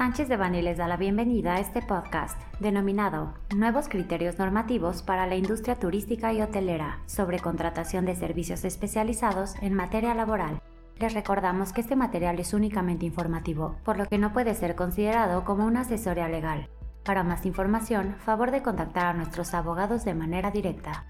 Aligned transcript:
Sánchez 0.00 0.30
de 0.30 0.38
Bani 0.38 0.62
les 0.62 0.78
da 0.78 0.88
la 0.88 0.96
bienvenida 0.96 1.56
a 1.56 1.60
este 1.60 1.82
podcast 1.82 2.40
denominado 2.58 3.34
Nuevos 3.54 3.86
criterios 3.86 4.38
normativos 4.38 5.02
para 5.02 5.26
la 5.26 5.36
industria 5.36 5.74
turística 5.78 6.32
y 6.32 6.40
hotelera 6.40 7.00
sobre 7.04 7.38
contratación 7.38 8.06
de 8.06 8.16
servicios 8.16 8.64
especializados 8.64 9.56
en 9.60 9.74
materia 9.74 10.14
laboral. 10.14 10.62
Les 10.98 11.12
recordamos 11.12 11.74
que 11.74 11.82
este 11.82 11.96
material 11.96 12.38
es 12.38 12.54
únicamente 12.54 13.04
informativo, 13.04 13.76
por 13.84 13.98
lo 13.98 14.06
que 14.06 14.16
no 14.16 14.32
puede 14.32 14.54
ser 14.54 14.74
considerado 14.74 15.44
como 15.44 15.66
una 15.66 15.82
asesoría 15.82 16.30
legal. 16.30 16.70
Para 17.04 17.22
más 17.22 17.44
información, 17.44 18.16
favor 18.20 18.52
de 18.52 18.62
contactar 18.62 19.04
a 19.04 19.12
nuestros 19.12 19.52
abogados 19.52 20.06
de 20.06 20.14
manera 20.14 20.50
directa. 20.50 21.04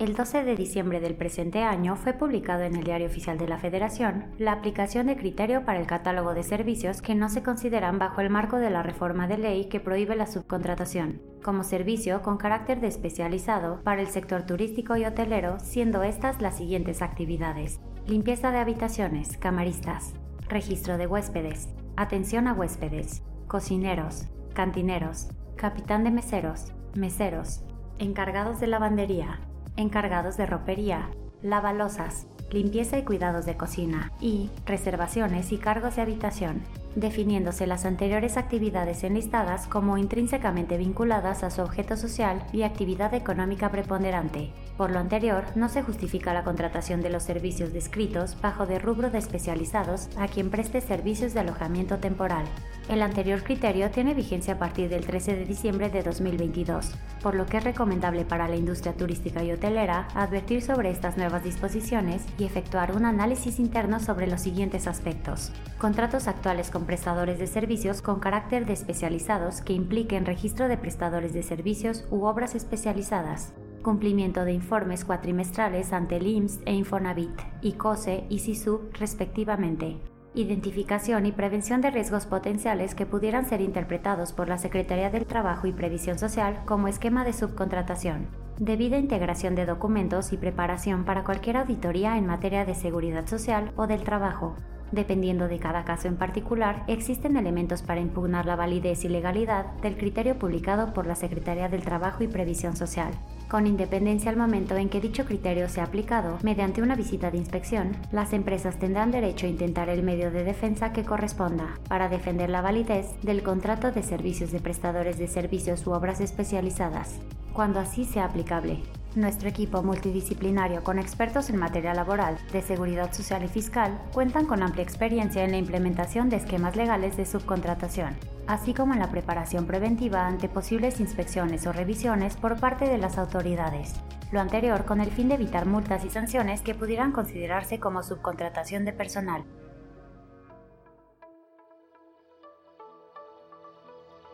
El 0.00 0.16
12 0.16 0.44
de 0.44 0.56
diciembre 0.56 0.98
del 0.98 1.14
presente 1.14 1.62
año 1.62 1.94
fue 1.94 2.14
publicado 2.14 2.62
en 2.62 2.74
el 2.74 2.84
Diario 2.84 3.06
Oficial 3.06 3.36
de 3.36 3.46
la 3.46 3.58
Federación 3.58 4.32
la 4.38 4.52
aplicación 4.52 5.08
de 5.08 5.16
criterio 5.18 5.66
para 5.66 5.78
el 5.78 5.86
catálogo 5.86 6.32
de 6.32 6.42
servicios 6.42 7.02
que 7.02 7.14
no 7.14 7.28
se 7.28 7.42
consideran 7.42 7.98
bajo 7.98 8.22
el 8.22 8.30
marco 8.30 8.56
de 8.56 8.70
la 8.70 8.82
reforma 8.82 9.28
de 9.28 9.36
ley 9.36 9.66
que 9.66 9.78
prohíbe 9.78 10.16
la 10.16 10.26
subcontratación, 10.26 11.20
como 11.42 11.64
servicio 11.64 12.22
con 12.22 12.38
carácter 12.38 12.80
de 12.80 12.86
especializado 12.86 13.82
para 13.82 14.00
el 14.00 14.06
sector 14.06 14.46
turístico 14.46 14.96
y 14.96 15.04
hotelero, 15.04 15.60
siendo 15.60 16.02
estas 16.02 16.40
las 16.40 16.56
siguientes 16.56 17.02
actividades. 17.02 17.78
Limpieza 18.06 18.52
de 18.52 18.58
habitaciones, 18.58 19.36
camaristas, 19.36 20.14
registro 20.48 20.96
de 20.96 21.08
huéspedes, 21.08 21.68
atención 21.96 22.48
a 22.48 22.54
huéspedes, 22.54 23.22
cocineros, 23.48 24.28
cantineros, 24.54 25.28
capitán 25.56 26.04
de 26.04 26.10
meseros, 26.10 26.72
meseros, 26.94 27.62
encargados 27.98 28.60
de 28.60 28.66
lavandería, 28.66 29.40
encargados 29.80 30.36
de 30.36 30.46
ropería, 30.46 31.10
lavalosas, 31.42 32.26
limpieza 32.50 32.98
y 32.98 33.04
cuidados 33.04 33.46
de 33.46 33.56
cocina 33.56 34.12
y 34.20 34.50
reservaciones 34.66 35.52
y 35.52 35.58
cargos 35.58 35.96
de 35.96 36.02
habitación, 36.02 36.62
definiéndose 36.96 37.66
las 37.66 37.84
anteriores 37.84 38.36
actividades 38.36 39.04
enlistadas 39.04 39.66
como 39.66 39.96
intrínsecamente 39.96 40.76
vinculadas 40.76 41.44
a 41.44 41.50
su 41.50 41.62
objeto 41.62 41.96
social 41.96 42.44
y 42.52 42.62
actividad 42.62 43.14
económica 43.14 43.70
preponderante. 43.70 44.52
Por 44.76 44.90
lo 44.90 44.98
anterior, 44.98 45.44
no 45.54 45.68
se 45.68 45.82
justifica 45.82 46.34
la 46.34 46.44
contratación 46.44 47.00
de 47.00 47.10
los 47.10 47.22
servicios 47.22 47.72
descritos 47.72 48.36
bajo 48.40 48.66
de 48.66 48.78
rubro 48.78 49.10
de 49.10 49.18
especializados 49.18 50.08
a 50.16 50.26
quien 50.26 50.50
preste 50.50 50.80
servicios 50.80 51.34
de 51.34 51.40
alojamiento 51.40 51.98
temporal. 51.98 52.44
El 52.90 53.02
anterior 53.02 53.44
criterio 53.44 53.88
tiene 53.92 54.14
vigencia 54.14 54.54
a 54.54 54.58
partir 54.58 54.88
del 54.88 55.06
13 55.06 55.36
de 55.36 55.44
diciembre 55.44 55.90
de 55.90 56.02
2022, 56.02 56.90
por 57.22 57.36
lo 57.36 57.46
que 57.46 57.58
es 57.58 57.62
recomendable 57.62 58.24
para 58.24 58.48
la 58.48 58.56
industria 58.56 58.94
turística 58.94 59.44
y 59.44 59.52
hotelera 59.52 60.08
advertir 60.16 60.60
sobre 60.60 60.90
estas 60.90 61.16
nuevas 61.16 61.44
disposiciones 61.44 62.26
y 62.36 62.42
efectuar 62.42 62.96
un 62.96 63.04
análisis 63.04 63.60
interno 63.60 64.00
sobre 64.00 64.26
los 64.26 64.40
siguientes 64.40 64.88
aspectos. 64.88 65.52
Contratos 65.78 66.26
actuales 66.26 66.72
con 66.72 66.84
prestadores 66.84 67.38
de 67.38 67.46
servicios 67.46 68.02
con 68.02 68.18
carácter 68.18 68.66
de 68.66 68.72
especializados 68.72 69.60
que 69.60 69.72
impliquen 69.72 70.26
registro 70.26 70.66
de 70.66 70.76
prestadores 70.76 71.32
de 71.32 71.44
servicios 71.44 72.04
u 72.10 72.24
obras 72.24 72.56
especializadas. 72.56 73.52
Cumplimiento 73.84 74.44
de 74.44 74.52
informes 74.52 75.04
cuatrimestrales 75.04 75.92
ante 75.92 76.16
el 76.16 76.26
IMSS 76.26 76.58
e 76.66 76.74
Infonavit, 76.74 77.40
ICOSE 77.62 78.24
y 78.28 78.40
SISU 78.40 78.90
respectivamente 78.94 80.00
identificación 80.34 81.26
y 81.26 81.32
prevención 81.32 81.80
de 81.80 81.90
riesgos 81.90 82.26
potenciales 82.26 82.94
que 82.94 83.06
pudieran 83.06 83.48
ser 83.48 83.60
interpretados 83.60 84.32
por 84.32 84.48
la 84.48 84.58
Secretaría 84.58 85.10
del 85.10 85.26
Trabajo 85.26 85.66
y 85.66 85.72
Previsión 85.72 86.18
Social 86.18 86.62
como 86.66 86.88
esquema 86.88 87.24
de 87.24 87.32
subcontratación, 87.32 88.28
debida 88.58 88.98
integración 88.98 89.54
de 89.54 89.66
documentos 89.66 90.32
y 90.32 90.36
preparación 90.36 91.04
para 91.04 91.24
cualquier 91.24 91.56
auditoría 91.56 92.16
en 92.16 92.26
materia 92.26 92.64
de 92.64 92.74
seguridad 92.74 93.26
social 93.26 93.72
o 93.76 93.86
del 93.86 94.04
trabajo. 94.04 94.56
Dependiendo 94.92 95.48
de 95.48 95.58
cada 95.58 95.84
caso 95.84 96.08
en 96.08 96.16
particular, 96.16 96.84
existen 96.86 97.36
elementos 97.36 97.82
para 97.82 98.00
impugnar 98.00 98.46
la 98.46 98.56
validez 98.56 99.04
y 99.04 99.08
legalidad 99.08 99.66
del 99.82 99.96
criterio 99.96 100.38
publicado 100.38 100.92
por 100.92 101.06
la 101.06 101.14
Secretaría 101.14 101.68
del 101.68 101.82
Trabajo 101.82 102.24
y 102.24 102.28
Previsión 102.28 102.76
Social 102.76 103.12
con 103.50 103.66
independencia 103.66 104.30
al 104.30 104.36
momento 104.36 104.76
en 104.76 104.88
que 104.88 105.00
dicho 105.00 105.26
criterio 105.26 105.68
sea 105.68 105.84
aplicado 105.84 106.38
mediante 106.42 106.82
una 106.82 106.94
visita 106.94 107.32
de 107.32 107.38
inspección, 107.38 107.96
las 108.12 108.32
empresas 108.32 108.78
tendrán 108.78 109.10
derecho 109.10 109.46
a 109.46 109.50
intentar 109.50 109.88
el 109.88 110.04
medio 110.04 110.30
de 110.30 110.44
defensa 110.44 110.92
que 110.92 111.04
corresponda 111.04 111.74
para 111.88 112.08
defender 112.08 112.48
la 112.48 112.62
validez 112.62 113.06
del 113.22 113.42
contrato 113.42 113.90
de 113.90 114.04
servicios 114.04 114.52
de 114.52 114.60
prestadores 114.60 115.18
de 115.18 115.26
servicios 115.26 115.84
u 115.86 115.90
obras 115.90 116.20
especializadas, 116.20 117.18
cuando 117.52 117.80
así 117.80 118.04
sea 118.04 118.26
aplicable. 118.26 118.78
Nuestro 119.16 119.48
equipo 119.48 119.82
multidisciplinario 119.82 120.84
con 120.84 121.00
expertos 121.00 121.50
en 121.50 121.56
materia 121.56 121.94
laboral, 121.94 122.38
de 122.52 122.62
seguridad 122.62 123.12
social 123.12 123.42
y 123.42 123.48
fiscal 123.48 124.00
cuentan 124.12 124.46
con 124.46 124.62
amplia 124.62 124.84
experiencia 124.84 125.42
en 125.42 125.50
la 125.50 125.56
implementación 125.56 126.28
de 126.28 126.36
esquemas 126.36 126.76
legales 126.76 127.16
de 127.16 127.26
subcontratación, 127.26 128.16
así 128.46 128.72
como 128.72 128.92
en 128.92 129.00
la 129.00 129.10
preparación 129.10 129.66
preventiva 129.66 130.28
ante 130.28 130.48
posibles 130.48 131.00
inspecciones 131.00 131.66
o 131.66 131.72
revisiones 131.72 132.36
por 132.36 132.60
parte 132.60 132.86
de 132.86 132.98
las 132.98 133.18
autoridades. 133.18 133.94
Lo 134.30 134.40
anterior 134.40 134.84
con 134.84 135.00
el 135.00 135.10
fin 135.10 135.28
de 135.28 135.34
evitar 135.34 135.66
multas 135.66 136.04
y 136.04 136.10
sanciones 136.10 136.60
que 136.60 136.76
pudieran 136.76 137.10
considerarse 137.10 137.80
como 137.80 138.04
subcontratación 138.04 138.84
de 138.84 138.92
personal. 138.92 139.42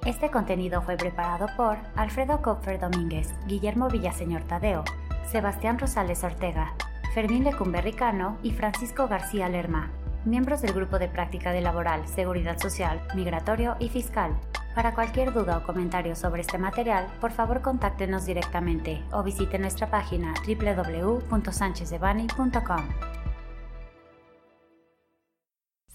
Este 0.06 0.30
contenido 0.30 0.80
fue 0.82 0.96
preparado 0.96 1.48
por 1.56 1.78
Alfredo 1.96 2.40
Kopfer 2.40 2.78
Domínguez, 2.78 3.34
Guillermo 3.48 3.88
Villaseñor 3.88 4.44
Tadeo, 4.44 4.84
Sebastián 5.28 5.80
Rosales 5.80 6.22
Ortega, 6.22 6.74
Fermín 7.12 7.42
Lecumberricano 7.42 8.38
y 8.44 8.52
Francisco 8.52 9.08
García 9.08 9.48
Lerma, 9.48 9.90
miembros 10.24 10.62
del 10.62 10.74
Grupo 10.74 11.00
de 11.00 11.08
Práctica 11.08 11.50
de 11.50 11.60
Laboral, 11.60 12.06
Seguridad 12.06 12.60
Social, 12.60 13.02
Migratorio 13.16 13.74
y 13.80 13.88
Fiscal. 13.88 14.36
Para 14.76 14.94
cualquier 14.94 15.32
duda 15.32 15.58
o 15.58 15.64
comentario 15.64 16.14
sobre 16.14 16.42
este 16.42 16.56
material, 16.56 17.08
por 17.20 17.32
favor 17.32 17.60
contáctenos 17.60 18.26
directamente 18.26 19.02
o 19.10 19.24
visite 19.24 19.58
nuestra 19.58 19.90
página 19.90 20.34
www.sanchezdevani.com. 20.46 23.15